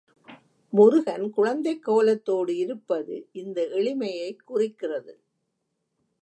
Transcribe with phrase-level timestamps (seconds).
[0.73, 5.13] முருகன் குழந்தைக் கோலத்தோடு இருப்பது இந்த எளிமையைக் குறிக்கிறது.